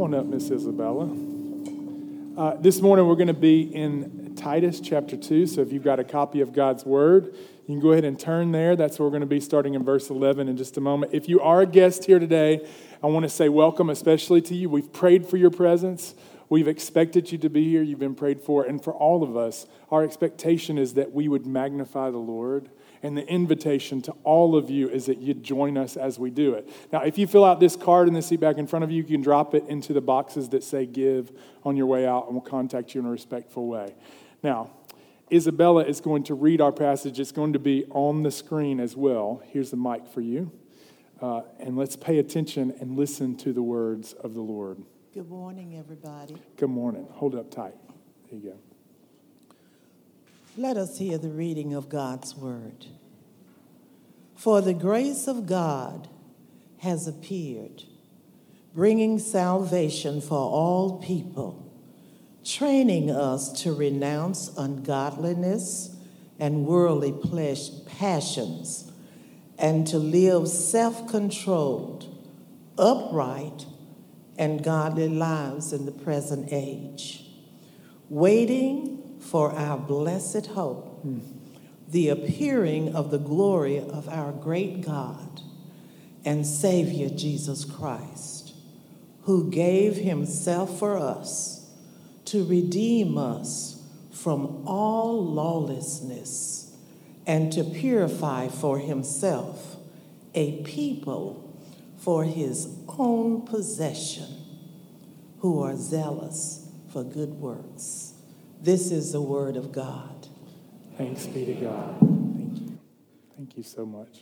[0.00, 1.14] Come on up, Miss Isabella.
[2.34, 5.46] Uh, this morning we're going to be in Titus chapter 2.
[5.46, 8.50] So if you've got a copy of God's Word, you can go ahead and turn
[8.50, 8.76] there.
[8.76, 11.12] That's where we're going to be starting in verse 11 in just a moment.
[11.12, 12.66] If you are a guest here today,
[13.02, 14.70] I want to say welcome, especially to you.
[14.70, 16.14] We've prayed for your presence.
[16.48, 17.82] We've expected you to be here.
[17.82, 18.64] You've been prayed for.
[18.64, 22.70] And for all of us, our expectation is that we would magnify the Lord
[23.02, 26.54] and the invitation to all of you is that you join us as we do
[26.54, 26.68] it.
[26.92, 28.98] Now, if you fill out this card in the seat back in front of you,
[28.98, 31.32] you can drop it into the boxes that say give
[31.64, 33.94] on your way out, and we'll contact you in a respectful way.
[34.42, 34.70] Now,
[35.32, 37.20] Isabella is going to read our passage.
[37.20, 39.42] It's going to be on the screen as well.
[39.46, 40.50] Here's the mic for you.
[41.22, 44.82] Uh, and let's pay attention and listen to the words of the Lord.
[45.12, 46.36] Good morning, everybody.
[46.56, 47.06] Good morning.
[47.12, 47.74] Hold it up tight.
[48.30, 48.56] There you go.
[50.56, 52.86] Let us hear the reading of God's word.
[54.40, 56.08] For the grace of God
[56.78, 57.84] has appeared,
[58.74, 61.70] bringing salvation for all people,
[62.42, 65.94] training us to renounce ungodliness
[66.38, 67.12] and worldly
[67.84, 68.90] passions,
[69.58, 72.06] and to live self controlled,
[72.78, 73.66] upright,
[74.38, 77.26] and godly lives in the present age,
[78.08, 81.39] waiting for our blessed hope, hmm.
[81.90, 85.42] The appearing of the glory of our great God
[86.24, 88.54] and Savior Jesus Christ,
[89.22, 91.68] who gave himself for us
[92.26, 96.76] to redeem us from all lawlessness
[97.26, 99.76] and to purify for himself
[100.34, 101.58] a people
[101.98, 102.68] for his
[102.98, 104.26] own possession
[105.40, 108.14] who are zealous for good works.
[108.60, 110.09] This is the word of God.
[110.96, 111.98] Thanks be to God.
[112.00, 112.78] Thank you.
[113.36, 114.20] Thank you so much.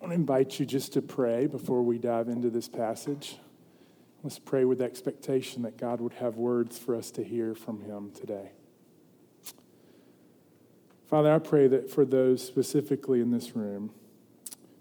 [0.00, 3.36] I want to invite you just to pray before we dive into this passage.
[4.22, 8.10] Let's pray with expectation that God would have words for us to hear from Him
[8.10, 8.52] today.
[11.06, 13.90] Father, I pray that for those specifically in this room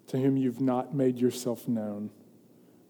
[0.08, 2.10] to whom you've not made yourself known,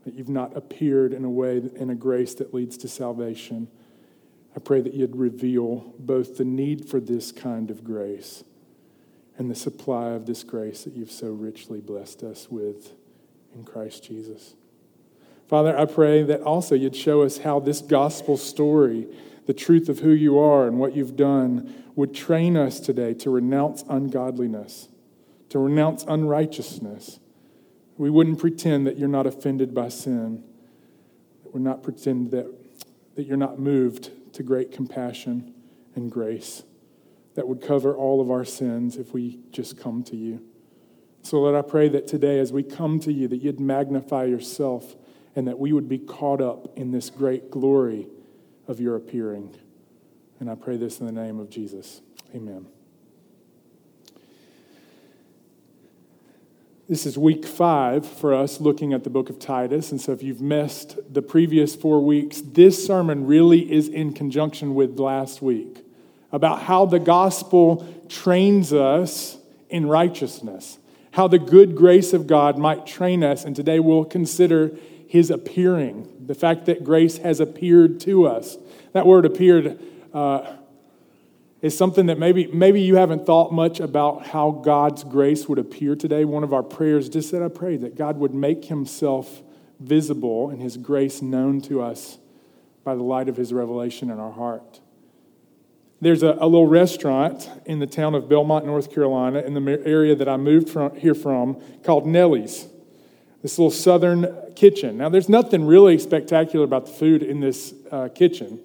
[0.05, 3.67] that you've not appeared in a way, in a grace that leads to salvation.
[4.55, 8.43] I pray that you'd reveal both the need for this kind of grace
[9.37, 12.93] and the supply of this grace that you've so richly blessed us with
[13.55, 14.53] in Christ Jesus.
[15.47, 19.07] Father, I pray that also you'd show us how this gospel story,
[19.45, 23.29] the truth of who you are and what you've done, would train us today to
[23.29, 24.87] renounce ungodliness,
[25.49, 27.19] to renounce unrighteousness
[27.97, 30.43] we wouldn't pretend that you're not offended by sin.
[31.45, 32.47] We're not pretend that,
[33.15, 35.53] that you're not moved to great compassion
[35.95, 36.63] and grace
[37.35, 40.41] that would cover all of our sins if we just come to you.
[41.23, 44.95] So, Lord, I pray that today, as we come to you, that you'd magnify yourself
[45.35, 48.07] and that we would be caught up in this great glory
[48.67, 49.55] of your appearing.
[50.39, 52.01] And I pray this in the name of Jesus.
[52.35, 52.72] Amen.
[56.89, 59.91] This is week five for us looking at the book of Titus.
[59.91, 64.75] And so, if you've missed the previous four weeks, this sermon really is in conjunction
[64.75, 65.85] with last week
[66.33, 69.37] about how the gospel trains us
[69.69, 70.77] in righteousness,
[71.11, 73.45] how the good grace of God might train us.
[73.45, 74.77] And today we'll consider
[75.07, 78.57] his appearing, the fact that grace has appeared to us.
[78.91, 79.79] That word appeared.
[80.13, 80.57] Uh,
[81.63, 85.95] is something that maybe, maybe you haven't thought much about how God's grace would appear
[85.95, 86.25] today.
[86.25, 89.41] One of our prayers just said, I pray that God would make himself
[89.79, 92.17] visible and his grace known to us
[92.83, 94.81] by the light of his revelation in our heart.
[96.01, 100.15] There's a, a little restaurant in the town of Belmont, North Carolina, in the area
[100.15, 102.67] that I moved from, here from, called Nellie's.
[103.41, 104.97] This little southern kitchen.
[104.97, 108.59] Now, there's nothing really spectacular about the food in this uh, kitchen.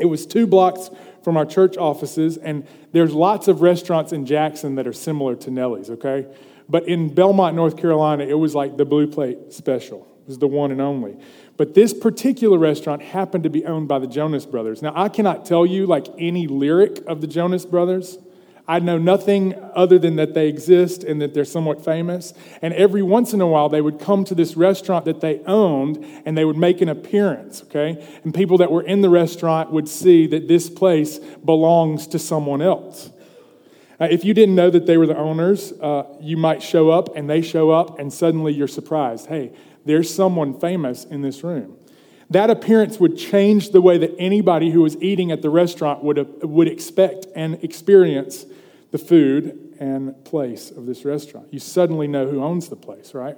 [0.00, 0.90] It was two blocks
[1.28, 5.50] from our church offices, and there's lots of restaurants in Jackson that are similar to
[5.50, 6.26] Nellie's, okay?
[6.70, 10.08] But in Belmont, North Carolina, it was like the Blue Plate special.
[10.22, 11.18] It was the one and only.
[11.58, 14.80] But this particular restaurant happened to be owned by the Jonas Brothers.
[14.80, 18.16] Now, I cannot tell you like any lyric of the Jonas Brothers.
[18.70, 22.34] I know nothing other than that they exist and that they're somewhat famous.
[22.60, 26.04] And every once in a while, they would come to this restaurant that they owned
[26.26, 28.06] and they would make an appearance, okay?
[28.24, 32.60] And people that were in the restaurant would see that this place belongs to someone
[32.60, 33.08] else.
[33.98, 37.16] Uh, if you didn't know that they were the owners, uh, you might show up
[37.16, 39.28] and they show up and suddenly you're surprised.
[39.28, 39.50] Hey,
[39.86, 41.78] there's someone famous in this room.
[42.28, 46.42] That appearance would change the way that anybody who was eating at the restaurant would,
[46.42, 48.44] would expect and experience
[48.90, 51.48] the food and place of this restaurant.
[51.52, 53.36] You suddenly know who owns the place, right?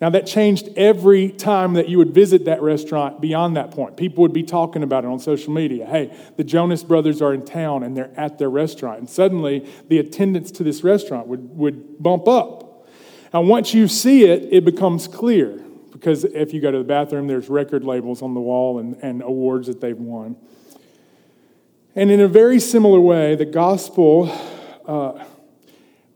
[0.00, 3.98] Now, that changed every time that you would visit that restaurant beyond that point.
[3.98, 5.84] People would be talking about it on social media.
[5.84, 8.98] Hey, the Jonas brothers are in town and they're at their restaurant.
[9.00, 12.88] And suddenly, the attendance to this restaurant would, would bump up.
[13.34, 15.62] And once you see it, it becomes clear
[15.92, 19.22] because if you go to the bathroom, there's record labels on the wall and, and
[19.22, 20.34] awards that they've won.
[21.96, 24.30] And in a very similar way, the gospel
[24.86, 25.24] uh,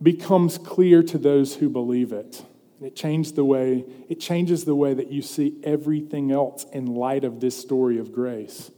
[0.01, 2.45] becomes clear to those who believe it.
[2.81, 7.25] It changed the way, it changes the way that you see everything else in light
[7.25, 8.71] of this story of grace.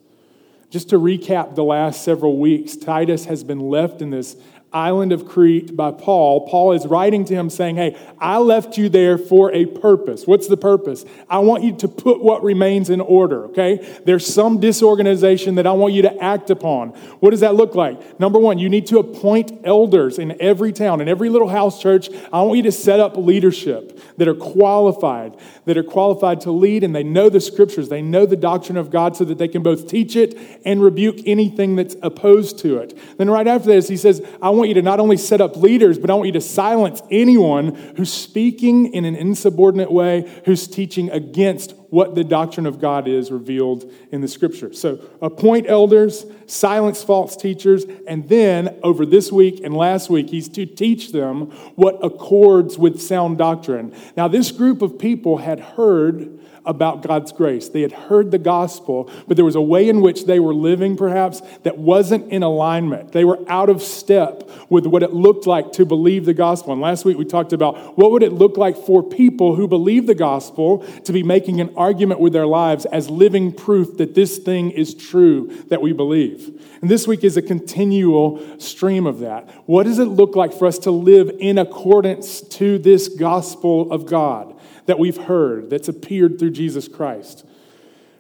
[0.70, 4.36] Just to recap the last several weeks, Titus has been left in this
[4.76, 8.90] island of Crete by Paul, Paul is writing to him saying, Hey, I left you
[8.90, 10.26] there for a purpose.
[10.26, 11.06] What's the purpose?
[11.30, 14.00] I want you to put what remains in order, okay?
[14.04, 16.90] There's some disorganization that I want you to act upon.
[17.20, 18.20] What does that look like?
[18.20, 22.10] Number one, you need to appoint elders in every town, in every little house church.
[22.30, 26.84] I want you to set up leadership that are qualified, that are qualified to lead,
[26.84, 29.62] and they know the scriptures, they know the doctrine of God so that they can
[29.62, 32.98] both teach it and rebuke anything that's opposed to it.
[33.16, 35.98] Then, right after this, he says, I want you to not only set up leaders,
[35.98, 41.10] but I want you to silence anyone who's speaking in an insubordinate way, who's teaching
[41.10, 44.72] against what the doctrine of God is revealed in the scripture.
[44.72, 50.48] So appoint elders, silence false teachers, and then over this week and last week, he's
[50.50, 53.94] to teach them what accords with sound doctrine.
[54.16, 57.68] Now, this group of people had heard about God's grace.
[57.68, 60.96] They had heard the gospel, but there was a way in which they were living,
[60.96, 63.12] perhaps, that wasn't in alignment.
[63.12, 66.72] They were out of step with what it looked like to believe the gospel.
[66.72, 70.06] And last week we talked about what would it look like for people who believe
[70.06, 74.38] the gospel to be making an argument with their lives as living proof that this
[74.38, 76.62] thing is true that we believe.
[76.80, 79.48] And this week is a continual stream of that.
[79.66, 84.06] What does it look like for us to live in accordance to this gospel of
[84.06, 84.55] God?
[84.86, 87.44] That we've heard that's appeared through Jesus Christ.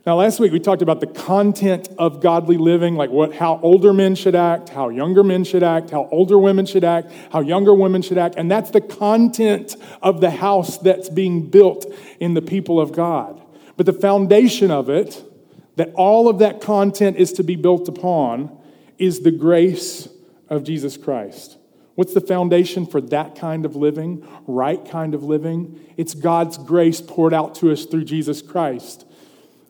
[0.06, 3.92] Now, last week we talked about the content of godly living, like what, how older
[3.92, 7.74] men should act, how younger men should act, how older women should act, how younger
[7.74, 8.36] women should act.
[8.36, 13.42] And that's the content of the house that's being built in the people of God.
[13.76, 15.24] But the foundation of it,
[15.74, 18.56] that all of that content is to be built upon,
[18.98, 20.08] is the grace
[20.48, 21.55] of Jesus Christ.
[21.96, 25.80] What's the foundation for that kind of living, right kind of living?
[25.96, 29.06] It's God's grace poured out to us through Jesus Christ.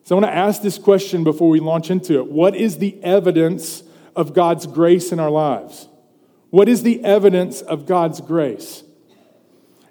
[0.03, 2.27] So I want to ask this question before we launch into it.
[2.27, 3.81] What is the evidence
[4.15, 5.87] of God's grace in our lives?
[6.49, 8.83] What is the evidence of God's grace?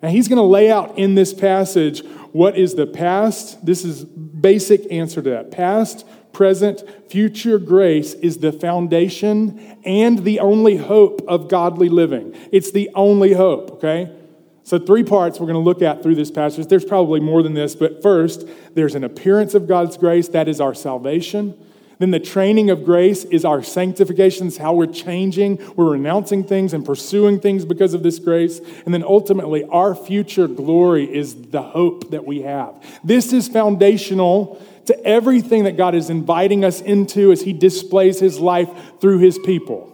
[0.02, 3.64] And he's going to lay out in this passage what is the past.
[3.64, 5.50] This is basic answer to that.
[5.50, 6.06] Past,
[6.36, 12.36] present, future grace is the foundation and the only hope of godly living.
[12.52, 14.14] It's the only hope, okay?
[14.62, 16.66] So, three parts we're going to look at through this passage.
[16.66, 20.60] There's probably more than this, but first, there's an appearance of God's grace, that is
[20.60, 21.58] our salvation.
[21.98, 26.74] Then the training of grace is our sanctification, it's how we're changing, we're renouncing things
[26.74, 28.60] and pursuing things because of this grace.
[28.84, 32.74] And then ultimately, our future glory is the hope that we have.
[33.02, 38.38] This is foundational to everything that God is inviting us into as He displays His
[38.38, 39.92] life through His people.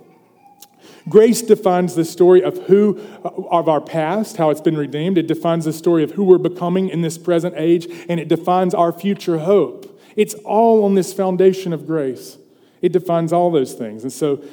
[1.09, 5.19] Grace defines the story of who, uh, of our past, how it's been redeemed.
[5.19, 8.73] It defines the story of who we're becoming in this present age, and it defines
[8.75, 10.01] our future hope.
[10.17, 12.39] It's all on this foundation of grace.
[12.81, 14.03] It defines all those things.
[14.03, 14.45] And so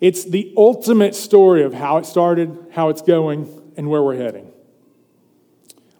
[0.00, 4.52] it's the ultimate story of how it started, how it's going, and where we're heading.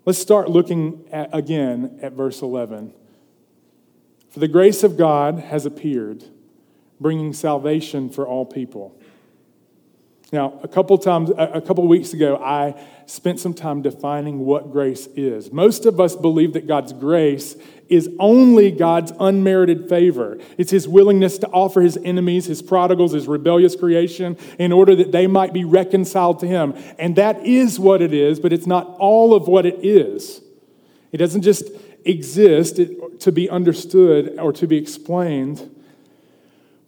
[0.05, 2.95] Let's start looking at, again at verse 11.
[4.31, 6.25] For the grace of God has appeared,
[7.01, 8.99] bringing salvation for all people.
[10.31, 15.07] Now, a couple times, a couple weeks ago, I spent some time defining what grace
[15.17, 15.51] is.
[15.51, 17.57] Most of us believe that God's grace
[17.89, 20.37] is only God's unmerited favor.
[20.59, 25.13] It's His willingness to offer His enemies, His prodigals, His rebellious creation, in order that
[25.13, 26.75] they might be reconciled to Him.
[26.99, 30.43] And that is what it is, but it's not all of what it is.
[31.11, 31.71] It doesn't just
[32.09, 32.81] exist
[33.21, 35.75] to be understood or to be explained.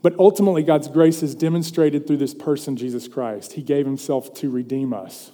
[0.03, 3.53] But ultimately, God's grace is demonstrated through this person, Jesus Christ.
[3.53, 5.33] He gave himself to redeem us.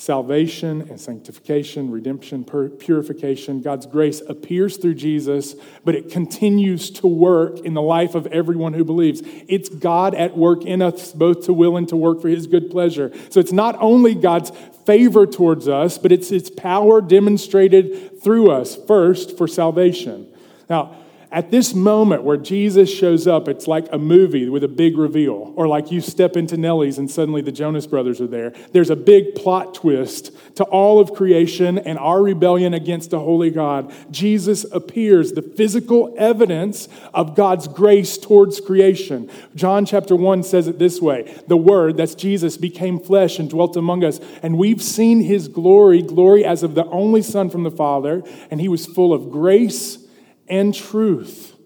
[0.00, 2.42] Salvation and sanctification, redemption,
[2.78, 5.54] purification, God's grace appears through Jesus,
[5.84, 9.20] but it continues to work in the life of everyone who believes.
[9.46, 12.70] It's God at work in us, both to will and to work for his good
[12.70, 13.12] pleasure.
[13.28, 14.50] So it's not only God's
[14.86, 20.26] favor towards us, but it's its power demonstrated through us first for salvation.
[20.70, 20.96] Now,
[21.32, 25.52] At this moment where Jesus shows up, it's like a movie with a big reveal,
[25.54, 28.52] or like you step into Nellie's and suddenly the Jonas Brothers are there.
[28.72, 33.50] There's a big plot twist to all of creation and our rebellion against a holy
[33.50, 33.94] God.
[34.10, 39.30] Jesus appears, the physical evidence of God's grace towards creation.
[39.54, 43.76] John chapter 1 says it this way The Word, that's Jesus, became flesh and dwelt
[43.76, 47.70] among us, and we've seen his glory, glory as of the only Son from the
[47.70, 49.99] Father, and he was full of grace
[50.50, 51.56] and truth.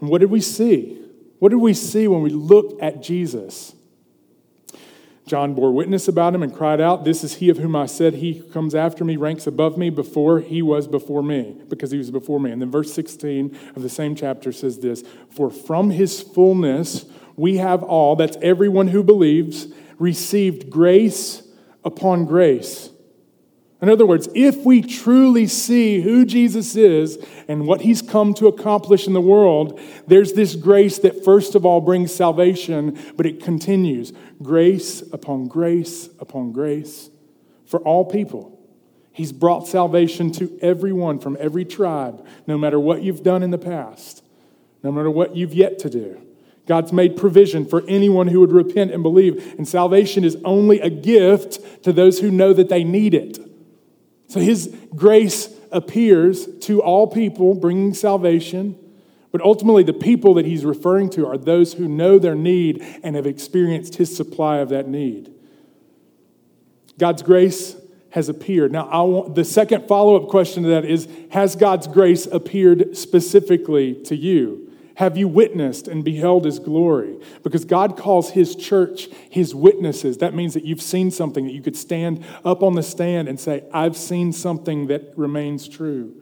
[0.00, 0.98] And what did we see?
[1.38, 3.74] What did we see when we looked at Jesus?
[5.26, 8.14] John bore witness about him and cried out, This is he of whom I said,
[8.14, 11.98] He who comes after me ranks above me before he was before me, because he
[11.98, 12.50] was before me.
[12.50, 17.04] And then verse 16 of the same chapter says this For from his fullness
[17.36, 19.68] we have all, that's everyone who believes,
[19.98, 21.42] received grace
[21.84, 22.90] upon grace.
[23.82, 27.18] In other words, if we truly see who Jesus is
[27.48, 31.64] and what he's come to accomplish in the world, there's this grace that first of
[31.64, 37.08] all brings salvation, but it continues grace upon grace upon grace
[37.64, 38.58] for all people.
[39.12, 43.58] He's brought salvation to everyone from every tribe, no matter what you've done in the
[43.58, 44.22] past,
[44.82, 46.20] no matter what you've yet to do.
[46.66, 50.90] God's made provision for anyone who would repent and believe, and salvation is only a
[50.90, 53.49] gift to those who know that they need it.
[54.30, 58.78] So his grace appears to all people, bringing salvation.
[59.32, 63.16] But ultimately, the people that he's referring to are those who know their need and
[63.16, 65.34] have experienced his supply of that need.
[66.96, 67.74] God's grace
[68.10, 68.70] has appeared.
[68.70, 73.94] Now, want, the second follow up question to that is Has God's grace appeared specifically
[74.04, 74.69] to you?
[75.00, 77.16] Have you witnessed and beheld his glory?
[77.42, 80.18] Because God calls his church his witnesses.
[80.18, 83.40] That means that you've seen something that you could stand up on the stand and
[83.40, 86.20] say, I've seen something that remains true.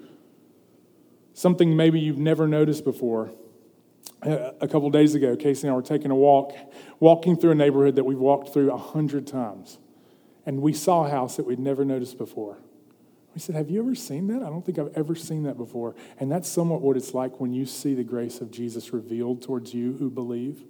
[1.34, 3.32] Something maybe you've never noticed before.
[4.22, 6.54] A couple days ago, Casey and I were taking a walk,
[7.00, 9.78] walking through a neighborhood that we've walked through a hundred times.
[10.46, 12.58] And we saw a house that we'd never noticed before.
[13.34, 14.42] We said, Have you ever seen that?
[14.42, 15.94] I don't think I've ever seen that before.
[16.18, 19.74] And that's somewhat what it's like when you see the grace of Jesus revealed towards
[19.74, 20.64] you who believe.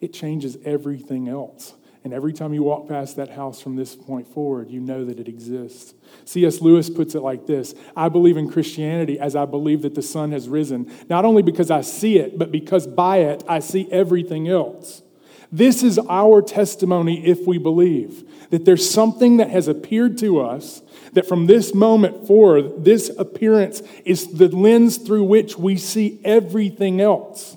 [0.00, 1.74] It changes everything else.
[2.04, 5.18] And every time you walk past that house from this point forward, you know that
[5.18, 5.94] it exists.
[6.26, 6.60] C.S.
[6.60, 10.30] Lewis puts it like this I believe in Christianity as I believe that the sun
[10.32, 14.48] has risen, not only because I see it, but because by it I see everything
[14.48, 15.02] else.
[15.54, 20.82] This is our testimony if we believe that there's something that has appeared to us
[21.12, 27.00] that from this moment forward, this appearance is the lens through which we see everything
[27.00, 27.56] else.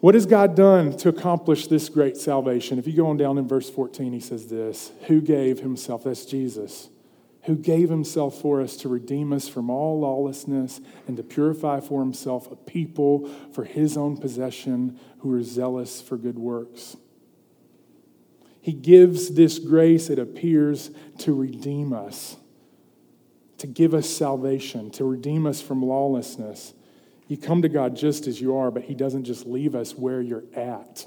[0.00, 2.80] What has God done to accomplish this great salvation?
[2.80, 6.02] If you go on down in verse 14, he says this Who gave himself?
[6.02, 6.88] That's Jesus.
[7.46, 12.00] Who gave himself for us to redeem us from all lawlessness and to purify for
[12.00, 16.96] himself a people for his own possession who are zealous for good works.
[18.60, 22.36] He gives this grace, it appears, to redeem us,
[23.58, 26.74] to give us salvation, to redeem us from lawlessness.
[27.28, 30.20] You come to God just as you are, but He doesn't just leave us where
[30.20, 31.06] you're at.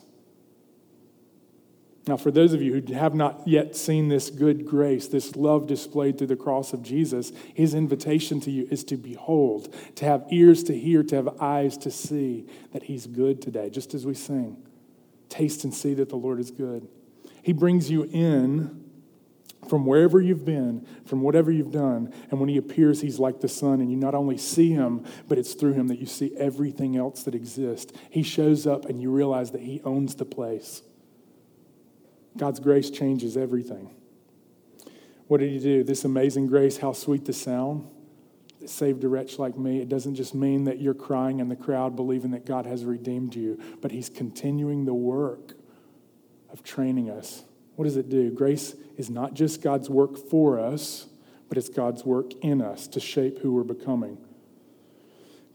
[2.10, 5.68] Now, for those of you who have not yet seen this good grace, this love
[5.68, 10.26] displayed through the cross of Jesus, his invitation to you is to behold, to have
[10.32, 14.16] ears to hear, to have eyes to see that he's good today, just as we
[14.16, 14.58] sing.
[15.30, 16.88] Taste and see that the Lord is good.
[17.44, 18.86] He brings you in
[19.68, 22.12] from wherever you've been, from whatever you've done.
[22.32, 25.38] And when he appears, he's like the sun, and you not only see him, but
[25.38, 27.94] it's through him that you see everything else that exists.
[28.10, 30.82] He shows up, and you realize that he owns the place.
[32.38, 33.90] God's grace changes everything.
[35.28, 35.84] What did he do?
[35.84, 37.88] This amazing grace, how sweet the sound
[38.60, 39.80] that saved a wretch like me.
[39.80, 43.36] It doesn't just mean that you're crying in the crowd believing that God has redeemed
[43.36, 45.54] you, but he's continuing the work
[46.52, 47.44] of training us.
[47.76, 48.32] What does it do?
[48.32, 51.08] Grace is not just God's work for us,
[51.48, 54.18] but it's God's work in us to shape who we're becoming.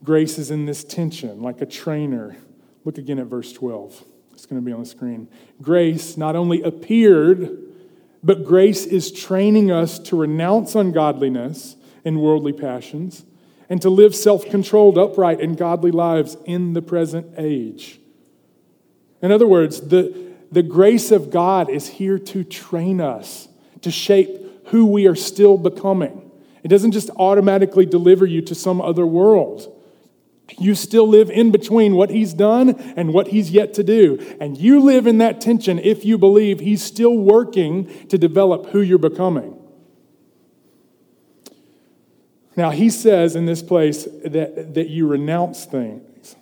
[0.03, 2.37] Grace is in this tension, like a trainer.
[2.85, 4.05] Look again at verse 12.
[4.35, 5.29] It's going to be on the screen.
[5.63, 7.59] Grace not only appeared,
[8.23, 13.25] but grace is training us to renounce ungodliness and worldly passions
[13.69, 18.01] and to live self controlled, upright, and godly lives in the present age.
[19.23, 23.49] In other words, the, the grace of God is here to train us,
[23.81, 26.31] to shape who we are still becoming.
[26.63, 29.74] It doesn't just automatically deliver you to some other world.
[30.59, 34.37] You still live in between what he's done and what he's yet to do.
[34.41, 38.81] And you live in that tension if you believe he's still working to develop who
[38.81, 39.59] you're becoming.
[42.57, 46.37] Now, he says in this place that, that you renounce things.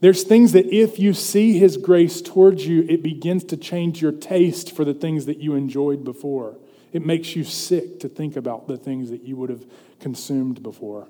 [0.00, 4.10] There's things that if you see his grace towards you, it begins to change your
[4.10, 6.56] taste for the things that you enjoyed before.
[6.92, 9.64] It makes you sick to think about the things that you would have
[10.00, 11.08] consumed before.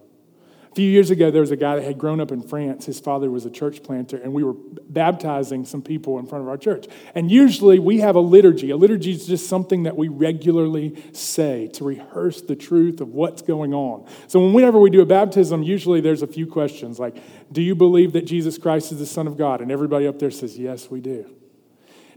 [0.72, 2.86] A few years ago, there was a guy that had grown up in France.
[2.86, 6.48] His father was a church planter, and we were baptizing some people in front of
[6.48, 6.86] our church.
[7.14, 8.70] And usually we have a liturgy.
[8.70, 13.42] A liturgy is just something that we regularly say to rehearse the truth of what's
[13.42, 14.06] going on.
[14.28, 18.14] So whenever we do a baptism, usually there's a few questions like, Do you believe
[18.14, 19.60] that Jesus Christ is the Son of God?
[19.60, 21.26] And everybody up there says, Yes, we do.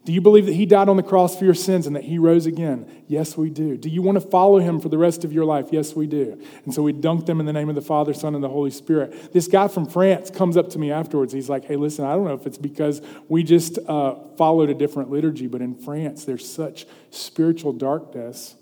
[0.05, 2.19] Do you believe that He died on the cross for your sins and that He
[2.19, 3.03] rose again?
[3.07, 3.75] Yes, we do.
[3.75, 5.69] Do you want to follow Him for the rest of your life?
[5.71, 6.39] Yes, we do.
[6.63, 8.69] And so we dunked them in the name of the Father, Son, and the Holy
[8.69, 9.33] Spirit.
[9.33, 11.33] This guy from France comes up to me afterwards.
[11.33, 14.75] He's like, hey, listen, I don't know if it's because we just uh, followed a
[14.75, 18.55] different liturgy, but in France, there's such spiritual darkness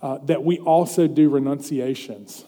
[0.00, 2.46] uh, that we also do renunciations.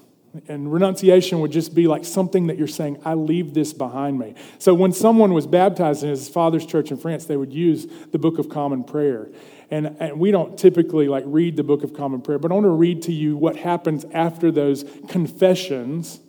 [0.48, 4.34] And renunciation would just be like something that you're saying, I leave this behind me.
[4.58, 8.18] So when someone was baptized in his father's church in France, they would use the
[8.18, 9.28] Book of Common Prayer.
[9.70, 12.64] And, and we don't typically like read the Book of Common Prayer, but I want
[12.64, 16.20] to read to you what happens after those confessions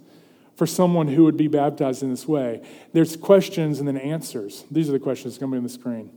[0.56, 2.64] for someone who would be baptized in this way.
[2.94, 4.66] There's questions and then answers.
[4.72, 6.12] These are the questions going to be on the screen.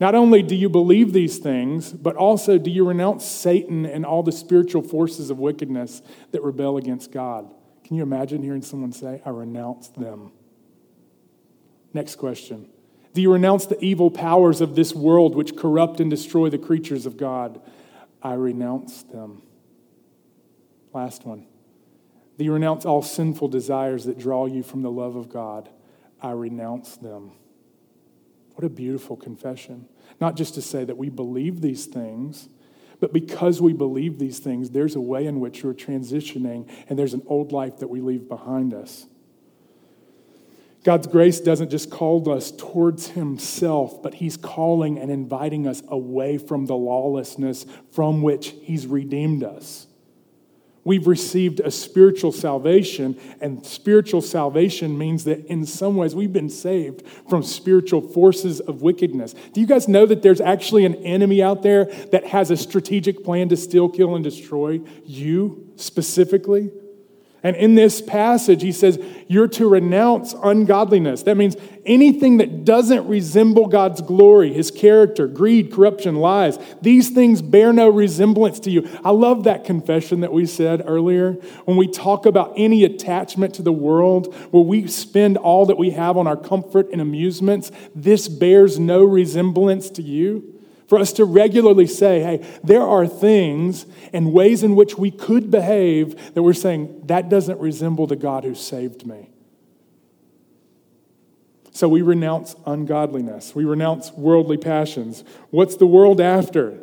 [0.00, 4.22] Not only do you believe these things, but also do you renounce Satan and all
[4.22, 7.52] the spiritual forces of wickedness that rebel against God?
[7.84, 10.32] Can you imagine hearing someone say, I renounce them?
[11.92, 12.68] Next question
[13.12, 17.06] Do you renounce the evil powers of this world which corrupt and destroy the creatures
[17.06, 17.60] of God?
[18.22, 19.42] I renounce them.
[20.92, 21.46] Last one.
[22.36, 25.68] Do you renounce all sinful desires that draw you from the love of God?
[26.20, 27.32] I renounce them.
[28.58, 29.86] What a beautiful confession.
[30.20, 32.48] Not just to say that we believe these things,
[32.98, 37.14] but because we believe these things, there's a way in which we're transitioning and there's
[37.14, 39.06] an old life that we leave behind us.
[40.82, 46.36] God's grace doesn't just call us towards Himself, but He's calling and inviting us away
[46.36, 49.86] from the lawlessness from which He's redeemed us.
[50.84, 56.50] We've received a spiritual salvation, and spiritual salvation means that in some ways we've been
[56.50, 59.34] saved from spiritual forces of wickedness.
[59.52, 63.24] Do you guys know that there's actually an enemy out there that has a strategic
[63.24, 66.70] plan to steal, kill, and destroy you specifically?
[67.42, 68.98] And in this passage, he says,
[69.28, 71.22] You're to renounce ungodliness.
[71.22, 76.58] That means anything that doesn't resemble God's glory, his character, greed, corruption, lies.
[76.82, 78.88] These things bear no resemblance to you.
[79.04, 81.34] I love that confession that we said earlier.
[81.64, 85.90] When we talk about any attachment to the world, where we spend all that we
[85.90, 90.57] have on our comfort and amusements, this bears no resemblance to you
[90.88, 95.50] for us to regularly say, hey, there are things and ways in which we could
[95.50, 99.30] behave that we're saying, that doesn't resemble the God who saved me.
[101.72, 105.22] So we renounce ungodliness, we renounce worldly passions.
[105.50, 106.80] What's the world after?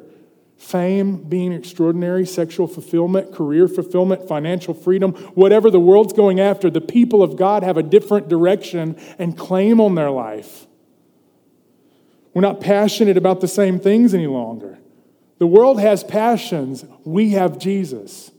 [0.57, 6.79] Fame, being extraordinary, sexual fulfillment, career fulfillment, financial freedom, whatever the world's going after, the
[6.79, 10.65] people of God have a different direction and claim on their life.
[12.35, 14.77] We're not passionate about the same things any longer.
[15.39, 18.29] The world has passions, we have Jesus.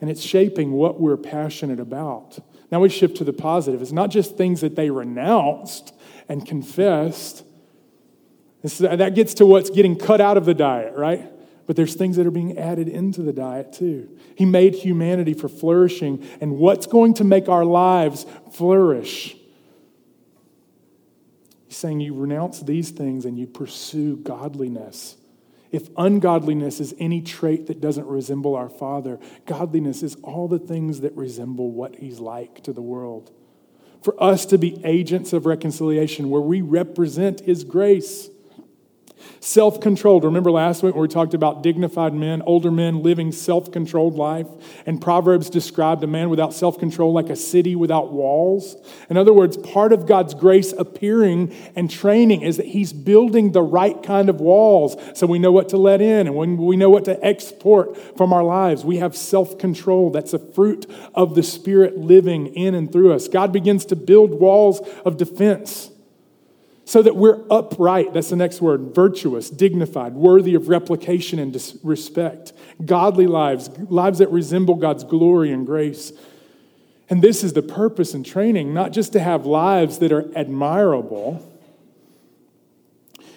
[0.00, 2.38] And it's shaping what we're passionate about.
[2.72, 3.80] Now we shift to the positive.
[3.80, 5.94] It's not just things that they renounced
[6.28, 7.44] and confessed.
[8.62, 11.30] This, that gets to what's getting cut out of the diet, right?
[11.66, 14.08] But there's things that are being added into the diet too.
[14.34, 19.36] He made humanity for flourishing, and what's going to make our lives flourish?
[21.70, 25.16] He's saying you renounce these things and you pursue godliness.
[25.70, 31.02] If ungodliness is any trait that doesn't resemble our Father, godliness is all the things
[31.02, 33.30] that resemble what He's like to the world.
[34.02, 38.30] For us to be agents of reconciliation where we represent His grace
[39.40, 40.24] Self controlled.
[40.24, 44.46] Remember last week when we talked about dignified men, older men living self controlled life?
[44.84, 48.76] And Proverbs described a man without self control like a city without walls.
[49.08, 53.62] In other words, part of God's grace appearing and training is that He's building the
[53.62, 56.90] right kind of walls so we know what to let in and when we know
[56.90, 58.84] what to export from our lives.
[58.84, 60.10] We have self control.
[60.10, 63.28] That's a fruit of the Spirit living in and through us.
[63.28, 65.89] God begins to build walls of defense
[66.84, 68.12] so that we're upright.
[68.12, 72.52] That's the next word virtuous, dignified, worthy of replication and respect,
[72.84, 76.12] godly lives, lives that resemble God's glory and grace.
[77.08, 81.46] And this is the purpose and training, not just to have lives that are admirable.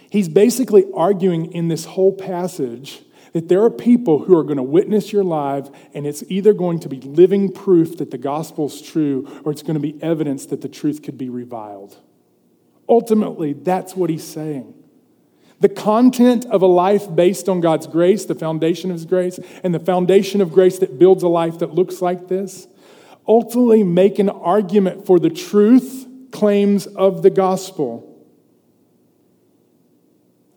[0.09, 3.01] He's basically arguing in this whole passage
[3.33, 6.79] that there are people who are going to witness your life, and it's either going
[6.81, 10.45] to be living proof that the gospel is true or it's going to be evidence
[10.47, 11.97] that the truth could be reviled.
[12.87, 14.73] Ultimately, that's what he's saying.
[15.63, 19.73] The content of a life based on God's grace, the foundation of His grace, and
[19.73, 22.67] the foundation of grace that builds a life that looks like this,
[23.25, 28.09] ultimately make an argument for the truth claims of the gospel.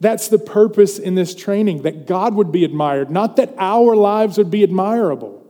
[0.01, 4.37] That's the purpose in this training that God would be admired, not that our lives
[4.37, 5.46] would be admirable.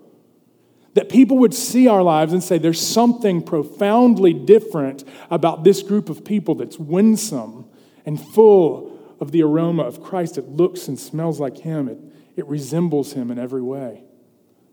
[0.98, 6.10] That people would see our lives and say, there's something profoundly different about this group
[6.10, 7.70] of people that's winsome
[8.08, 10.40] and full of the aroma of Christ.
[10.40, 12.00] It looks and smells like Him, it,
[12.36, 14.06] it resembles Him in every way.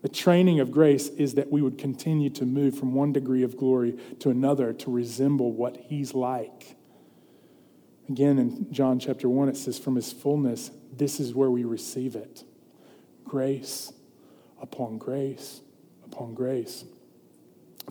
[0.01, 3.55] The training of grace is that we would continue to move from one degree of
[3.55, 6.75] glory to another to resemble what He's like.
[8.09, 12.15] Again, in John chapter 1, it says, From his fullness, this is where we receive
[12.15, 12.43] it
[13.25, 13.93] grace
[14.59, 15.61] upon grace
[16.05, 16.85] upon grace.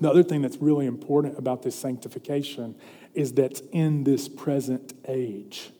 [0.00, 2.74] The other thing that's really important about this sanctification
[3.14, 5.70] is that in this present age.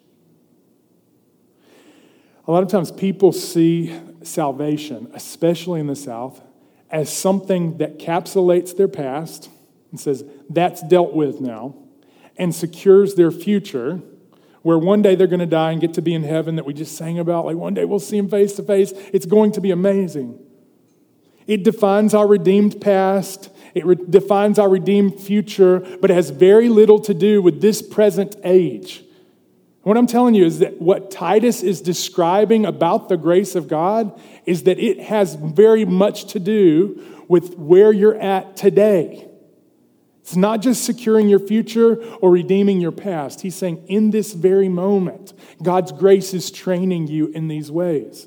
[2.47, 6.43] A lot of times people see salvation, especially in the South,
[6.91, 9.51] as something that capsulates their past
[9.91, 11.75] and says, that's dealt with now,
[12.37, 14.01] and secures their future
[14.63, 16.73] where one day they're going to die and get to be in heaven that we
[16.73, 17.45] just sang about.
[17.45, 18.93] Like one day we'll see him face to face.
[19.13, 20.39] It's going to be amazing.
[21.47, 26.69] It defines our redeemed past, it re- defines our redeemed future, but it has very
[26.69, 29.05] little to do with this present age.
[29.83, 34.19] What I'm telling you is that what Titus is describing about the grace of God
[34.47, 39.29] is that it has very much to do with where you're at today.
[40.23, 43.43] It's not just securing your future or redeeming your past.
[43.43, 48.27] He's saying, in this very moment, God's grace is training you in these ways.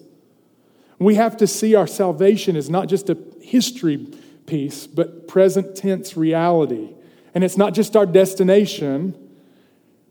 [1.00, 3.98] We have to see our salvation as not just a history
[4.46, 6.96] piece, but present tense reality.
[7.36, 9.16] And it's not just our destination,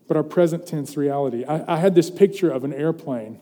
[0.07, 1.45] but our present tense reality.
[1.45, 3.41] I, I had this picture of an airplane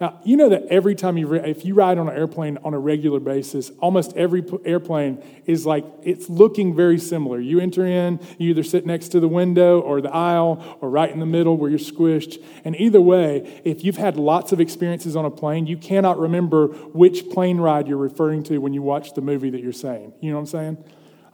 [0.00, 2.78] now, you know that every time you, if you ride on an airplane on a
[2.78, 7.38] regular basis, almost every airplane is like, it's looking very similar.
[7.38, 11.10] You enter in, you either sit next to the window or the aisle or right
[11.10, 12.42] in the middle where you're squished.
[12.64, 16.68] And either way, if you've had lots of experiences on a plane, you cannot remember
[16.68, 20.14] which plane ride you're referring to when you watch the movie that you're saying.
[20.20, 20.84] You know what I'm saying?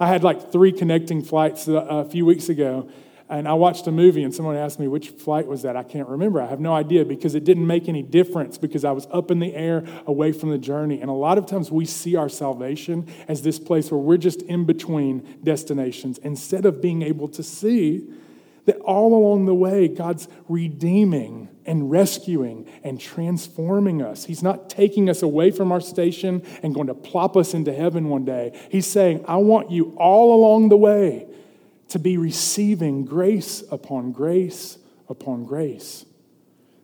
[0.01, 2.89] I had like three connecting flights a, a few weeks ago,
[3.29, 5.77] and I watched a movie and someone asked me which flight was that.
[5.77, 6.41] I can't remember.
[6.41, 9.41] I have no idea because it didn't make any difference because I was up in
[9.41, 11.01] the air away from the journey.
[11.01, 14.43] And a lot of times we see our salvation as this place where we're just
[14.43, 18.09] in between destinations instead of being able to see
[18.67, 24.25] that all along the way, God's redeeming and rescuing and transforming us.
[24.25, 28.09] He's not taking us away from our station and going to plop us into heaven
[28.09, 28.57] one day.
[28.71, 31.27] He's saying, I want you all along the way
[31.89, 36.05] to be receiving grace upon grace upon grace.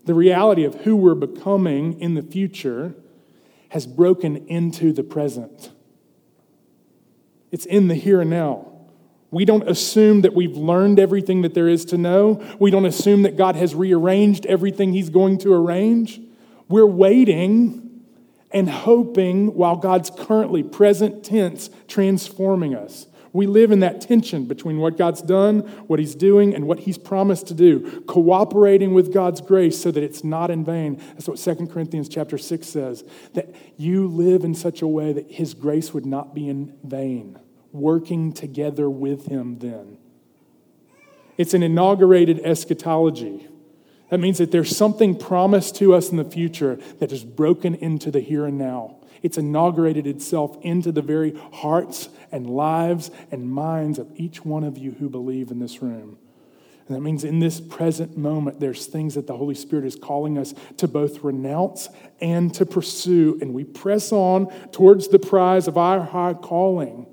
[0.04, 2.94] The reality of who we're becoming in the future
[3.70, 5.70] has broken into the present.
[7.50, 8.68] It's in the here and now.
[9.30, 12.44] We don't assume that we've learned everything that there is to know.
[12.58, 16.20] We don't assume that God has rearranged everything He's going to arrange.
[16.68, 18.02] We're waiting
[18.50, 23.06] and hoping while God's currently present tense transforming us.
[23.32, 26.98] We live in that tension between what God's done, what He's doing, and what He's
[26.98, 31.00] promised to do, cooperating with God's grace so that it's not in vain.
[31.14, 35.30] That's what 2 Corinthians chapter 6 says, that you live in such a way that
[35.30, 37.38] His grace would not be in vain,
[37.72, 39.96] working together with Him then.
[41.38, 43.48] It's an inaugurated eschatology.
[44.10, 48.10] That means that there's something promised to us in the future that is broken into
[48.10, 48.98] the here and now.
[49.22, 54.78] It's inaugurated itself into the very hearts and lives and minds of each one of
[54.78, 56.18] you who believe in this room.
[56.88, 60.36] And that means in this present moment, there's things that the Holy Spirit is calling
[60.36, 61.88] us to both renounce
[62.20, 63.38] and to pursue.
[63.40, 67.06] And we press on towards the prize of our high calling.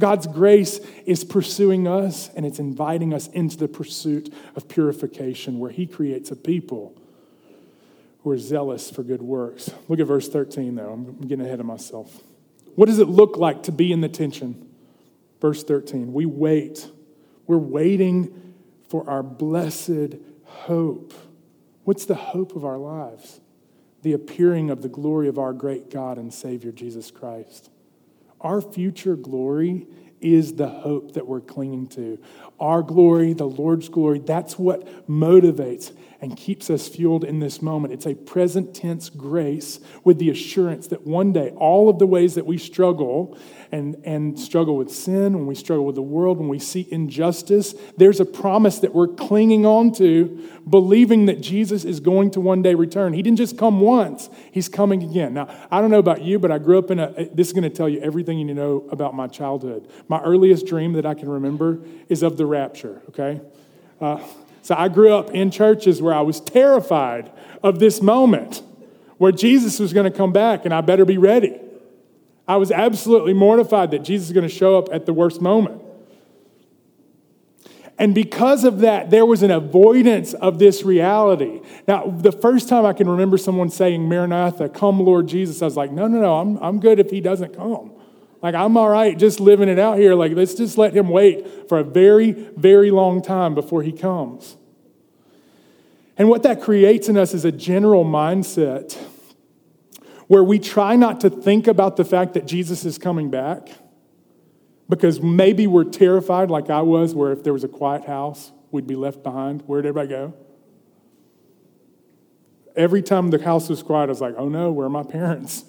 [0.00, 5.70] God's grace is pursuing us and it's inviting us into the pursuit of purification where
[5.70, 6.94] He creates a people
[8.22, 9.70] who are zealous for good works.
[9.88, 10.92] Look at verse 13, though.
[10.92, 12.22] I'm getting ahead of myself.
[12.74, 14.68] What does it look like to be in the tension?
[15.40, 16.88] Verse 13, we wait.
[17.46, 18.54] We're waiting
[18.88, 21.12] for our blessed hope.
[21.84, 23.40] What's the hope of our lives?
[24.02, 27.70] The appearing of the glory of our great God and Savior, Jesus Christ.
[28.40, 29.86] Our future glory
[30.20, 32.18] is the hope that we're clinging to.
[32.60, 37.92] Our glory, the Lord's glory, that's what motivates and keeps us fueled in this moment.
[37.92, 42.36] It's a present tense grace with the assurance that one day all of the ways
[42.36, 43.36] that we struggle
[43.72, 47.74] and, and struggle with sin, when we struggle with the world, when we see injustice,
[47.96, 52.62] there's a promise that we're clinging on to, believing that Jesus is going to one
[52.62, 53.14] day return.
[53.14, 55.34] He didn't just come once, He's coming again.
[55.34, 57.64] Now, I don't know about you, but I grew up in a, this is going
[57.64, 59.88] to tell you everything you know about my childhood.
[60.06, 63.40] My earliest dream that I can remember is of the rapture, okay?
[64.00, 64.20] Uh,
[64.62, 67.30] so I grew up in churches where I was terrified
[67.62, 68.62] of this moment
[69.18, 71.60] where Jesus was going to come back and I better be ready.
[72.46, 75.82] I was absolutely mortified that Jesus is going to show up at the worst moment.
[77.98, 81.60] And because of that, there was an avoidance of this reality.
[81.86, 85.76] Now, the first time I can remember someone saying, Maranatha, come, Lord Jesus, I was
[85.76, 87.92] like, no, no, no, I'm, I'm good if he doesn't come.
[88.42, 90.14] Like, I'm all right just living it out here.
[90.14, 94.56] Like, let's just let him wait for a very, very long time before he comes.
[96.18, 98.94] And what that creates in us is a general mindset
[100.26, 103.68] where we try not to think about the fact that Jesus is coming back
[104.88, 108.86] because maybe we're terrified, like I was, where if there was a quiet house, we'd
[108.86, 109.62] be left behind.
[109.66, 110.34] Where'd everybody go?
[112.74, 115.64] Every time the house was quiet, I was like, oh no, where are my parents?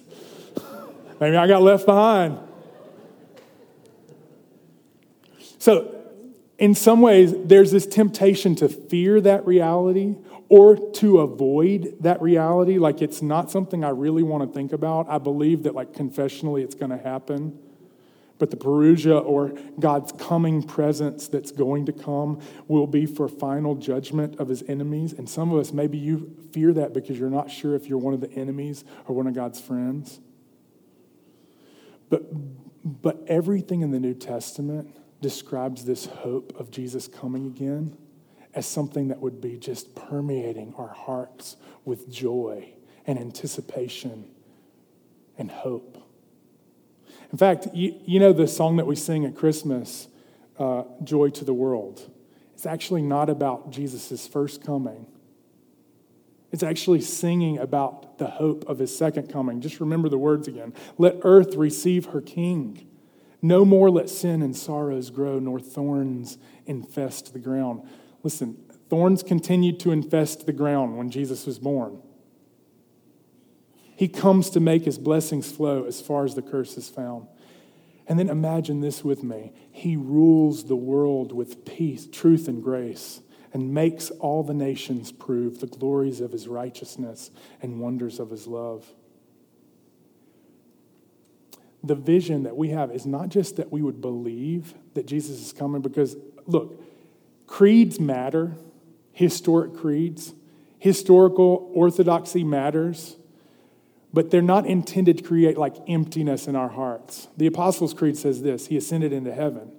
[1.19, 2.39] maybe I got left behind.
[5.63, 5.95] So,
[6.58, 10.17] in some ways, there's this temptation to fear that reality
[10.49, 15.08] or to avoid that reality, like it's not something I really want to think about.
[15.08, 17.58] I believe that, like, confessionally, it's going to happen.
[18.39, 23.76] But the Parousia or God's coming presence that's going to come will be for final
[23.76, 25.13] judgment of his enemies.
[25.13, 28.13] And some of us, maybe you fear that because you're not sure if you're one
[28.13, 30.19] of the enemies or one of God's friends.
[32.10, 32.23] But,
[32.84, 37.97] but everything in the New Testament describes this hope of Jesus coming again
[38.53, 41.55] as something that would be just permeating our hearts
[41.86, 42.69] with joy
[43.07, 44.25] and anticipation
[45.38, 45.97] and hope.
[47.31, 50.07] In fact, you, you know the song that we sing at Christmas,
[50.59, 52.12] uh, Joy to the World?
[52.53, 55.07] It's actually not about Jesus' first coming.
[56.51, 59.62] It's actually singing about the hope of his second coming.
[59.62, 60.73] Just remember the words again.
[60.99, 62.88] Let earth receive her king.
[63.43, 67.84] No more let sin and sorrows grow, nor thorns infest the ground.
[68.23, 68.58] Listen,
[68.89, 72.01] thorns continued to infest the ground when Jesus was born.
[73.97, 77.27] He comes to make his blessings flow as far as the curse is found.
[78.08, 79.51] And then imagine this with me.
[79.71, 85.60] He rules the world with peace, truth, and grace, and makes all the nations prove
[85.60, 87.29] the glories of his righteousness
[87.62, 88.93] and wonders of his love.
[91.84, 95.52] The vision that we have is not just that we would believe that Jesus is
[95.52, 96.15] coming, because
[96.48, 96.82] look,
[97.54, 98.56] Creeds matter,
[99.12, 100.34] historic creeds.
[100.80, 103.15] Historical orthodoxy matters,
[104.12, 107.28] but they're not intended to create like emptiness in our hearts.
[107.38, 109.72] The Apostles' Creed says this He ascended into heaven.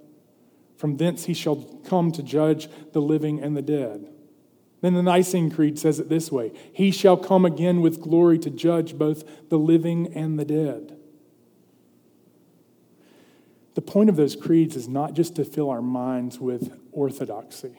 [0.77, 4.09] From thence he shall come to judge the living and the dead.
[4.81, 8.49] Then the Nicene Creed says it this way He shall come again with glory to
[8.49, 10.94] judge both the living and the dead.
[13.75, 17.75] The point of those creeds is not just to fill our minds with orthodoxy,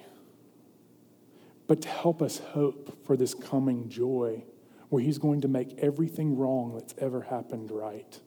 [1.66, 4.44] but to help us hope for this coming joy
[4.90, 8.20] where He's going to make everything wrong that's ever happened right,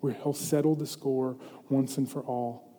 [0.00, 1.36] where He'll settle the score
[1.68, 2.71] once and for all.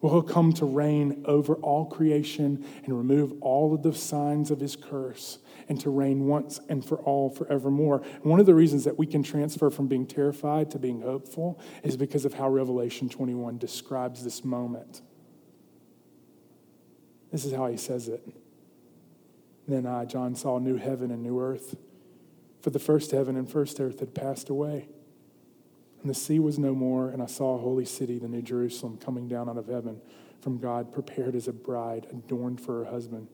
[0.00, 4.60] Will he'll come to reign over all creation and remove all of the signs of
[4.60, 8.02] his curse and to reign once and for all forevermore.
[8.14, 11.60] And one of the reasons that we can transfer from being terrified to being hopeful
[11.82, 15.02] is because of how Revelation 21 describes this moment.
[17.32, 18.26] This is how he says it.
[19.66, 21.76] Then I, John, saw new heaven and new earth,
[22.62, 24.88] for the first heaven and first earth had passed away.
[26.00, 28.98] And the sea was no more, and I saw a holy city, the New Jerusalem,
[28.98, 30.00] coming down out of heaven
[30.40, 33.28] from God, prepared as a bride, adorned for her husband.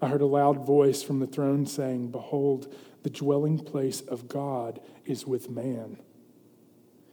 [0.00, 4.80] I heard a loud voice from the throne saying, Behold, the dwelling place of God
[5.04, 5.98] is with man.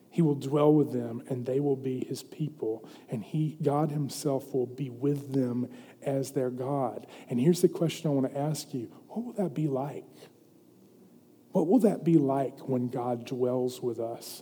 [0.09, 4.53] He will dwell with them, and they will be his people, and he, God himself,
[4.53, 5.69] will be with them
[6.03, 7.07] as their God.
[7.29, 10.05] And here's the question I want to ask you what will that be like?
[11.53, 14.41] What will that be like when God dwells with us?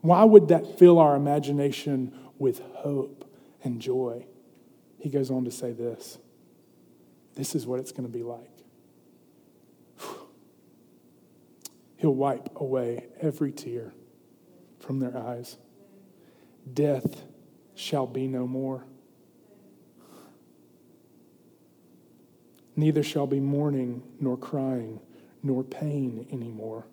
[0.00, 3.28] Why would that fill our imagination with hope
[3.64, 4.26] and joy?
[5.00, 6.18] He goes on to say this
[7.34, 8.50] this is what it's going to be like.
[11.96, 13.92] He'll wipe away every tear
[14.78, 15.58] from their eyes.
[16.72, 17.22] death
[17.74, 18.84] shall be no more.
[22.76, 25.00] Neither shall be mourning, nor crying,
[25.42, 26.86] nor pain anymore,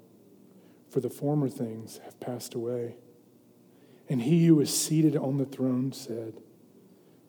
[0.89, 2.95] for the former things have passed away.
[4.08, 6.41] And he who is seated on the throne said,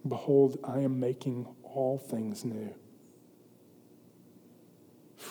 [0.07, 2.75] Behold, I am making all things new.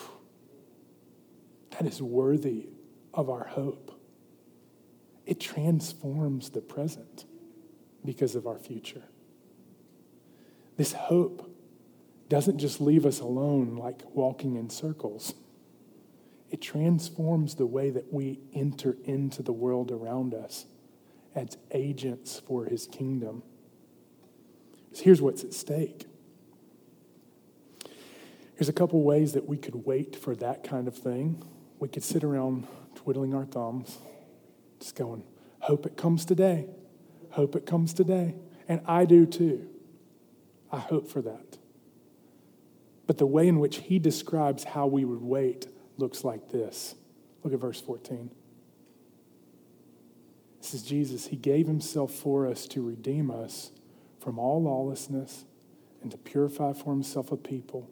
[1.70, 2.68] That is worthy
[3.12, 4.00] of our hope.
[5.26, 7.26] It transforms the present
[8.04, 9.02] because of our future.
[10.76, 11.50] This hope
[12.28, 15.34] doesn't just leave us alone like walking in circles.
[16.50, 20.66] It transforms the way that we enter into the world around us
[21.34, 23.42] as agents for his kingdom.
[24.94, 26.06] Here's what's at stake.
[28.54, 31.42] Here's a couple ways that we could wait for that kind of thing.
[31.78, 33.98] We could sit around twiddling our thumbs,
[34.80, 35.22] just going,
[35.60, 36.66] hope it comes today.
[37.30, 38.34] Hope it comes today.
[38.66, 39.68] And I do too.
[40.72, 41.58] I hope for that.
[43.06, 46.94] But the way in which he describes how we would wait looks like this.
[47.42, 48.30] Look at verse 14.
[50.60, 51.26] This is Jesus.
[51.28, 53.70] He gave himself for us to redeem us
[54.18, 55.44] from all lawlessness
[56.02, 57.90] and to purify for himself a people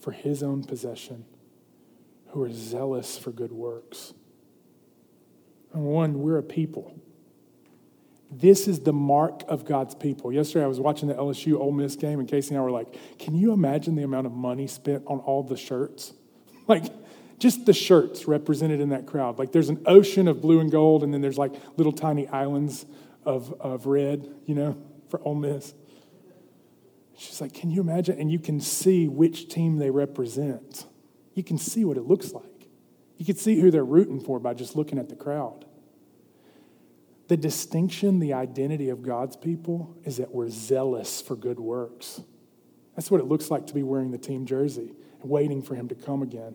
[0.00, 1.24] for his own possession
[2.28, 4.14] who are zealous for good works.
[5.72, 6.94] And one, we're a people.
[8.30, 10.32] This is the mark of God's people.
[10.32, 13.18] Yesterday, I was watching the LSU Ole Miss game, and Casey and I were like,
[13.18, 16.12] Can you imagine the amount of money spent on all the shirts?
[16.68, 16.84] Like,
[17.38, 19.38] just the shirts represented in that crowd.
[19.38, 22.86] Like there's an ocean of blue and gold, and then there's like little tiny islands
[23.24, 24.76] of, of red, you know,
[25.08, 25.74] for Ole Miss.
[27.16, 28.18] She's like, Can you imagine?
[28.18, 30.86] And you can see which team they represent.
[31.34, 32.44] You can see what it looks like.
[33.16, 35.64] You can see who they're rooting for by just looking at the crowd.
[37.26, 42.22] The distinction, the identity of God's people is that we're zealous for good works.
[42.96, 45.88] That's what it looks like to be wearing the team jersey and waiting for Him
[45.88, 46.54] to come again.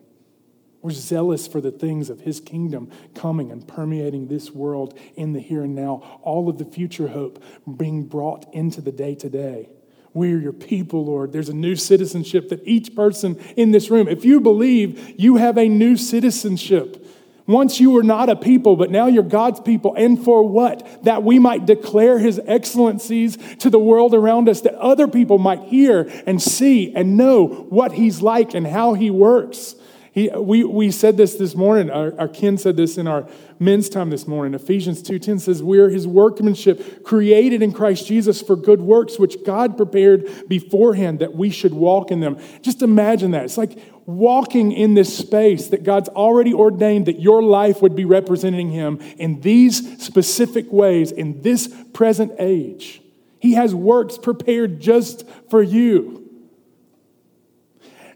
[0.84, 5.40] We're zealous for the things of his kingdom coming and permeating this world in the
[5.40, 6.20] here and now.
[6.20, 7.42] All of the future hope
[7.78, 9.70] being brought into the day to day.
[10.12, 11.32] We are your people, Lord.
[11.32, 15.56] There's a new citizenship that each person in this room, if you believe, you have
[15.56, 17.06] a new citizenship.
[17.46, 19.94] Once you were not a people, but now you're God's people.
[19.94, 21.02] And for what?
[21.04, 25.62] That we might declare his excellencies to the world around us, that other people might
[25.62, 29.76] hear and see and know what he's like and how he works.
[30.14, 31.90] He, we, we said this this morning.
[31.90, 34.54] Our, our Ken said this in our men's time this morning.
[34.54, 39.76] Ephesians 2.10 says, We're his workmanship, created in Christ Jesus for good works, which God
[39.76, 42.38] prepared beforehand that we should walk in them.
[42.62, 43.44] Just imagine that.
[43.44, 48.04] It's like walking in this space that God's already ordained that your life would be
[48.04, 53.02] representing him in these specific ways in this present age.
[53.40, 56.23] He has works prepared just for you.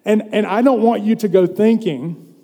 [0.08, 2.34] And, and I don't want you to go thinking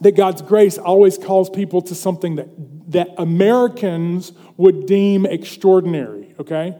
[0.00, 2.46] that God's grace always calls people to something that,
[2.92, 6.76] that Americans would deem extraordinary, okay?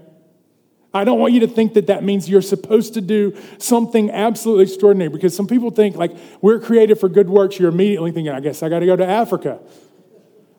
[0.94, 4.64] I don't want you to think that that means you're supposed to do something absolutely
[4.64, 7.58] extraordinary because some people think, like, we're created for good works.
[7.58, 9.58] You're immediately thinking, I guess I got to go to Africa.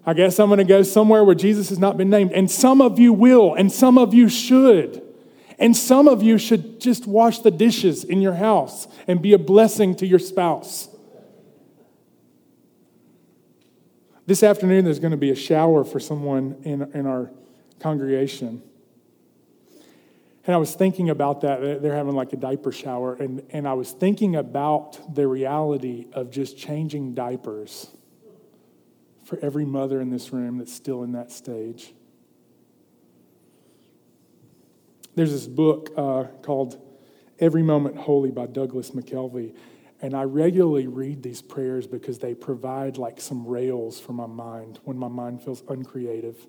[0.06, 2.34] I guess I'm going to go somewhere where Jesus has not been named.
[2.34, 5.03] And some of you will, and some of you should.
[5.64, 9.38] And some of you should just wash the dishes in your house and be a
[9.38, 10.90] blessing to your spouse.
[14.26, 17.32] This afternoon, there's going to be a shower for someone in, in our
[17.80, 18.62] congregation.
[20.46, 21.82] And I was thinking about that.
[21.82, 23.14] They're having like a diaper shower.
[23.14, 27.88] And, and I was thinking about the reality of just changing diapers
[29.24, 31.94] for every mother in this room that's still in that stage.
[35.16, 36.82] There's this book uh, called
[37.40, 39.56] Every Moment Holy by Douglas McKelvey.
[40.02, 44.80] And I regularly read these prayers because they provide like some rails for my mind
[44.84, 46.46] when my mind feels uncreative.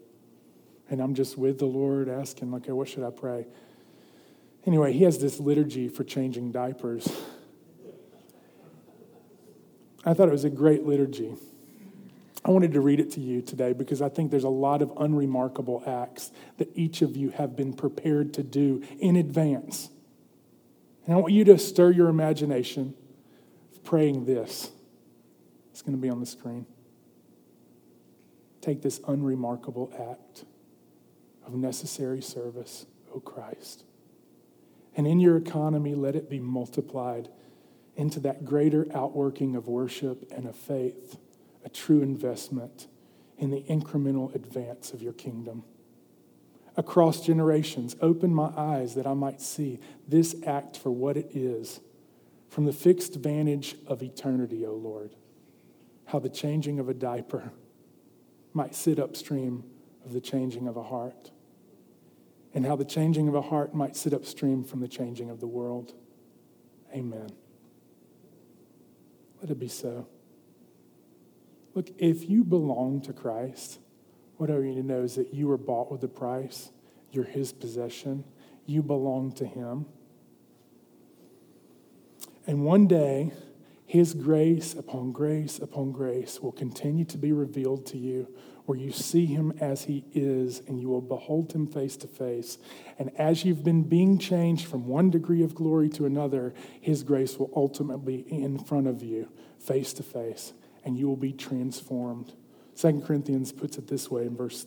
[0.91, 3.47] And I'm just with the Lord asking, okay, what should I pray?
[4.67, 7.07] Anyway, he has this liturgy for changing diapers.
[10.05, 11.35] I thought it was a great liturgy.
[12.45, 14.93] I wanted to read it to you today because I think there's a lot of
[14.99, 19.89] unremarkable acts that each of you have been prepared to do in advance.
[21.07, 22.95] And I want you to stir your imagination
[23.83, 24.71] praying this.
[25.71, 26.67] It's going to be on the screen.
[28.61, 30.45] Take this unremarkable act
[31.47, 33.85] of necessary service, O Christ.
[34.97, 37.29] And in your economy, let it be multiplied
[37.97, 41.19] into that greater outworking of worship and of faith
[41.65, 42.87] a true investment
[43.39, 45.65] in the incremental advance of your kingdom.
[46.77, 47.97] across generations.
[48.01, 51.81] Open my eyes that I might see this act for what it is
[52.49, 55.15] from the fixed vantage of eternity, O Lord.
[56.07, 57.53] How the changing of a diaper
[58.53, 59.65] might sit upstream
[60.05, 61.31] of the changing of a heart,
[62.53, 65.47] and how the changing of a heart might sit upstream from the changing of the
[65.47, 65.95] world.
[66.93, 67.31] Amen.
[69.41, 70.07] Let it be so.
[71.75, 73.81] Look, if you belong to Christ,
[74.37, 76.71] what I want you to know is that you were bought with a price.
[77.11, 78.25] You're his possession.
[78.67, 79.87] You belong to him.
[82.47, 83.33] And one day,
[83.87, 88.29] his grace upon grace upon grace will continue to be revealed to you,
[88.67, 92.59] where you see him as he is and you will behold him face to face.
[92.99, 97.39] And as you've been being changed from one degree of glory to another, his grace
[97.39, 100.55] will ultimately be in front of you, face to face,
[100.85, 102.33] and you will be transformed.
[102.75, 104.67] Second Corinthians puts it this way in verse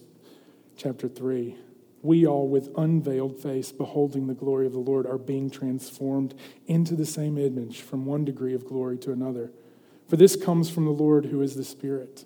[0.76, 1.58] chapter 3
[2.02, 6.36] we all, with unveiled face, beholding the glory of the Lord, are being transformed
[6.68, 9.52] into the same image from one degree of glory to another.
[10.08, 12.26] For this comes from the Lord who is the Spirit.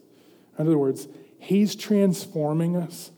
[0.57, 1.07] In other words,
[1.39, 3.11] He's transforming us.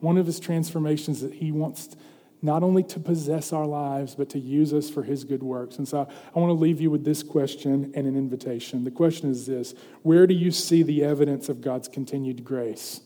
[0.00, 1.96] One of His transformations that He wants
[2.42, 5.78] not only to possess our lives, but to use us for His good works.
[5.78, 8.82] And so I want to leave you with this question and an invitation.
[8.82, 13.00] The question is this Where do you see the evidence of God's continued grace?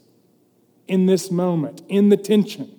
[0.89, 2.73] In this moment, in the tension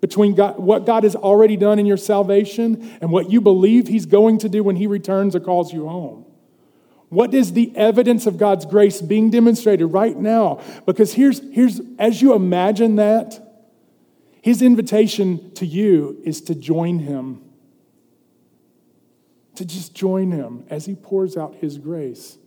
[0.00, 4.06] between God, what God has already done in your salvation and what you believe He's
[4.06, 6.24] going to do when He returns or calls you home.
[7.08, 10.60] What is the evidence of God's grace being demonstrated right now?
[10.84, 13.47] Because here's, here's as you imagine that,
[14.42, 17.42] His invitation to you is to join Him,
[19.56, 22.38] to just join Him as He pours out His grace.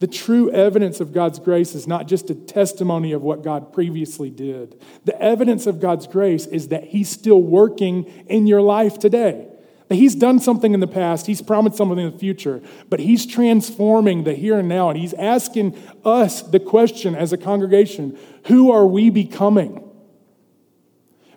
[0.00, 4.28] The true evidence of God's grace is not just a testimony of what God previously
[4.28, 4.80] did.
[5.04, 9.48] The evidence of God's grace is that He's still working in your life today.
[9.88, 13.26] That He's done something in the past, He's promised something in the future, but He's
[13.26, 18.70] transforming the here and now, and He's asking us the question as a congregation who
[18.72, 19.83] are we becoming?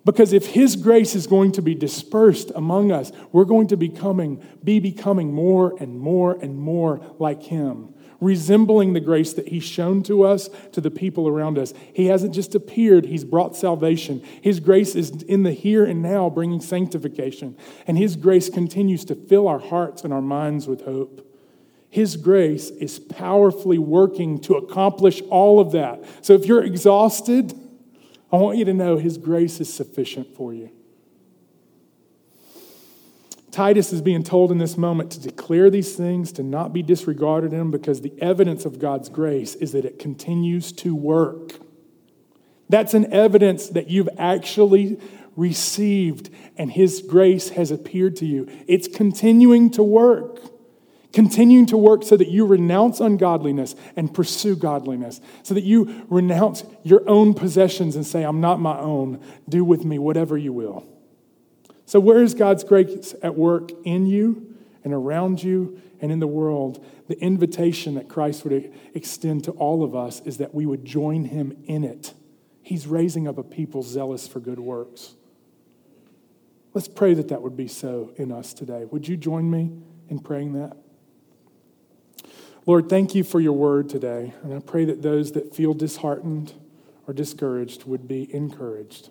[0.07, 4.41] Because if His grace is going to be dispersed among us, we're going to becoming,
[4.63, 10.01] be becoming more and more and more like Him resembling the grace that He's shown
[10.03, 11.71] to us, to the people around us.
[11.93, 14.23] He hasn't just appeared, He's brought salvation.
[14.41, 17.55] His grace is in the here and now, bringing sanctification.
[17.85, 21.31] And His grace continues to fill our hearts and our minds with hope.
[21.91, 26.03] His grace is powerfully working to accomplish all of that.
[26.21, 27.53] So if you're exhausted,
[28.31, 30.71] I want you to know His grace is sufficient for you.
[33.51, 37.53] Titus is being told in this moment to declare these things, to not be disregarded
[37.53, 41.53] in them, because the evidence of God's grace is that it continues to work.
[42.69, 44.99] That's an evidence that you've actually
[45.35, 48.49] received and His grace has appeared to you.
[48.67, 50.41] It's continuing to work.
[51.13, 56.63] Continuing to work so that you renounce ungodliness and pursue godliness, so that you renounce
[56.83, 59.23] your own possessions and say, I'm not my own.
[59.47, 60.85] Do with me whatever you will.
[61.85, 66.27] So, where is God's grace at work in you and around you and in the
[66.27, 66.85] world?
[67.07, 71.23] The invitation that Christ would extend to all of us is that we would join
[71.25, 72.13] him in it.
[72.61, 75.15] He's raising up a people zealous for good works.
[76.73, 78.83] Let's pray that that would be so in us today.
[78.83, 79.71] Would you join me
[80.09, 80.75] in praying that?
[82.67, 84.33] Lord, thank you for your word today.
[84.43, 86.53] And I pray that those that feel disheartened
[87.07, 89.09] or discouraged would be encouraged.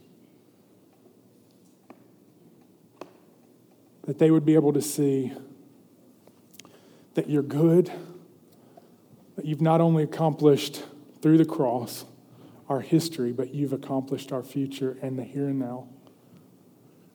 [4.07, 5.33] that they would be able to see
[7.15, 7.93] that you're good,
[9.35, 10.85] that you've not only accomplished
[11.21, 12.05] through the cross
[12.69, 15.87] our history, but you've accomplished our future and the here and now.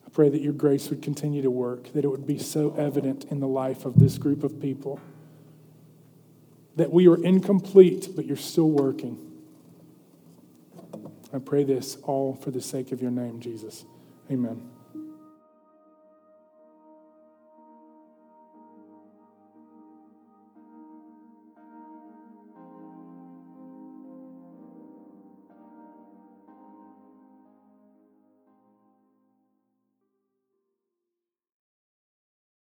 [0.06, 3.26] I pray that your grace would continue to work, that it would be so evident
[3.26, 5.00] in the life of this group of people
[6.76, 9.18] that we are incomplete, but you're still working.
[11.34, 13.86] I pray this all for the sake of your name, Jesus.
[14.30, 14.71] Amen.